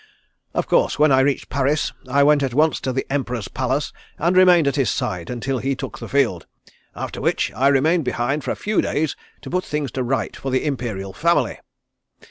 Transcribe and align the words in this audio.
Of 0.55 0.65
course, 0.65 0.97
when 0.97 1.11
I 1.11 1.19
reached 1.19 1.49
Paris 1.49 1.93
I 2.09 2.23
went 2.23 2.41
at 2.41 2.55
once 2.55 2.79
to 2.79 2.91
the 2.91 3.05
Emperor's 3.07 3.47
palace 3.47 3.93
and 4.17 4.35
remained 4.35 4.67
at 4.67 4.75
his 4.75 4.89
side 4.89 5.29
until 5.29 5.59
he 5.59 5.75
took 5.75 5.99
the 5.99 6.09
field, 6.09 6.47
after 6.95 7.21
which 7.21 7.51
I 7.51 7.67
remained 7.67 8.03
behind 8.05 8.43
for 8.43 8.49
a 8.49 8.55
few 8.55 8.81
days 8.81 9.15
to 9.41 9.51
put 9.51 9.63
things 9.63 9.91
to 9.91 10.01
rights 10.01 10.39
for 10.39 10.49
the 10.49 10.65
Imperial 10.65 11.13
family. 11.13 11.59